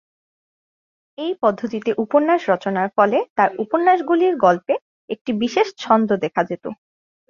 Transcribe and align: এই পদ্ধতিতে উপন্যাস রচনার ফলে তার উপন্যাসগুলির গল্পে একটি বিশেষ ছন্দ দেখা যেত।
এই 1.17 1.33
পদ্ধতিতে 1.41 1.91
উপন্যাস 1.97 2.41
রচনার 2.49 2.87
ফলে 2.97 3.17
তার 3.37 3.49
উপন্যাসগুলির 3.59 4.35
গল্পে 4.37 4.73
একটি 5.09 5.31
বিশেষ 5.41 5.67
ছন্দ 5.77 6.09
দেখা 6.23 6.41
যেত। 6.43 6.65